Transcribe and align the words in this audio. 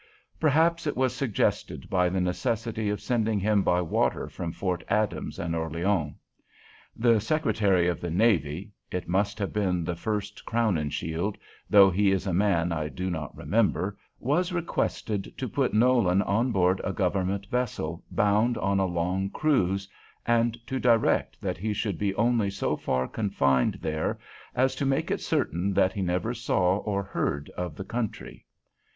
Perhaps 0.39 0.87
it 0.87 0.97
was 0.97 1.13
suggested 1.15 1.87
by 1.87 2.09
the 2.09 2.19
necessity 2.19 2.89
of 2.89 2.99
sending 2.99 3.39
him 3.39 3.61
by 3.61 3.81
water 3.81 4.27
from 4.27 4.51
Fort 4.51 4.83
Adams 4.89 5.37
and 5.37 5.55
Orleans. 5.55 6.15
The 6.95 7.19
Secretary 7.19 7.87
of 7.87 8.01
the 8.01 8.09
Navy 8.09 8.71
it 8.91 9.07
must 9.07 9.37
have 9.37 9.53
been 9.53 9.83
the 9.83 9.95
first 9.95 10.43
Crowninshield, 10.43 11.35
though 11.69 11.91
he 11.91 12.09
is 12.11 12.25
a 12.25 12.33
man 12.33 12.71
I 12.71 12.89
do 12.89 13.11
not 13.11 13.37
remember 13.37 13.95
was 14.17 14.51
requested 14.51 15.37
to 15.37 15.47
put 15.47 15.71
Nolan 15.71 16.23
on 16.23 16.51
board 16.51 16.81
a 16.83 16.93
government 16.93 17.45
vessel 17.51 18.03
bound 18.09 18.57
on 18.57 18.79
a 18.79 18.87
long 18.87 19.29
cruise, 19.29 19.87
and 20.25 20.57
to 20.65 20.79
direct 20.79 21.39
that 21.41 21.57
he 21.59 21.73
should 21.73 21.99
be 21.99 22.15
only 22.15 22.49
so 22.49 22.75
far 22.75 23.07
confined 23.07 23.75
there 23.83 24.17
as 24.55 24.73
to 24.77 24.83
make 24.87 25.11
it 25.11 25.21
certain 25.21 25.75
that 25.75 25.93
he 25.93 26.01
never 26.01 26.33
saw 26.33 26.77
or 26.77 27.03
heard 27.03 27.51
of 27.51 27.75
the 27.75 27.85
country. 27.85 28.47